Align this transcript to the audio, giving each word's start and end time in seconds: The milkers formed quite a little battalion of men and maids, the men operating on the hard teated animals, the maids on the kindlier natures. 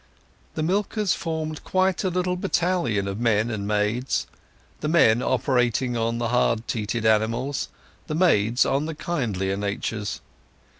The 0.55 0.63
milkers 0.63 1.13
formed 1.13 1.63
quite 1.63 2.03
a 2.03 2.09
little 2.09 2.35
battalion 2.35 3.07
of 3.07 3.19
men 3.19 3.51
and 3.51 3.67
maids, 3.67 4.25
the 4.79 4.87
men 4.87 5.21
operating 5.21 5.95
on 5.95 6.17
the 6.17 6.29
hard 6.29 6.65
teated 6.67 7.05
animals, 7.05 7.69
the 8.07 8.15
maids 8.15 8.65
on 8.65 8.87
the 8.87 8.95
kindlier 8.95 9.55
natures. 9.57 10.19